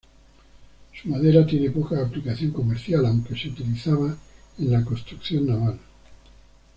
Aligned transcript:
Su 0.99 1.09
madera 1.09 1.45
tiene 1.45 1.69
poca 1.69 2.01
aplicación 2.03 2.49
comercial, 2.49 3.05
aunque 3.05 3.35
se 3.37 3.49
utilizaba 3.49 4.17
en 4.57 4.71
la 4.71 4.83
construcción 4.83 5.45
naval. 5.45 5.77